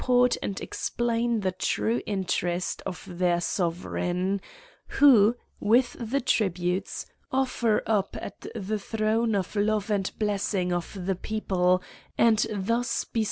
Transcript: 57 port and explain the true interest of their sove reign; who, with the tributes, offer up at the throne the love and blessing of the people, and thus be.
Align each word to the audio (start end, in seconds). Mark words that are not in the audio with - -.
57 0.01 0.13
port 0.15 0.37
and 0.41 0.61
explain 0.61 1.39
the 1.41 1.51
true 1.51 2.01
interest 2.07 2.81
of 2.87 3.05
their 3.07 3.37
sove 3.37 3.85
reign; 3.85 4.41
who, 4.87 5.35
with 5.59 5.95
the 5.99 6.19
tributes, 6.19 7.05
offer 7.31 7.83
up 7.85 8.17
at 8.19 8.47
the 8.55 8.79
throne 8.79 9.33
the 9.33 9.61
love 9.61 9.91
and 9.91 10.11
blessing 10.17 10.73
of 10.73 11.05
the 11.05 11.13
people, 11.15 11.83
and 12.17 12.47
thus 12.51 13.03
be. 13.03 13.19